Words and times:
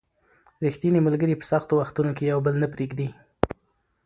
ریښتیني 0.65 0.99
ملګري 1.07 1.35
په 1.37 1.45
سختو 1.51 1.73
وختونو 1.77 2.11
کې 2.17 2.29
یو 2.31 2.39
بل 2.45 2.53
نه 2.61 2.67
پرېږدي 2.73 3.09